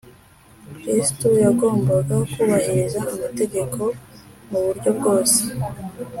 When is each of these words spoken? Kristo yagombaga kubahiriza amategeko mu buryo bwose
Kristo 0.81 1.27
yagombaga 1.43 2.15
kubahiriza 2.31 2.99
amategeko 3.13 3.79
mu 4.49 4.59
buryo 4.65 4.89
bwose 4.97 5.39